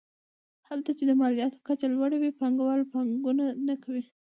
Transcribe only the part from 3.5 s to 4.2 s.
نه کوي.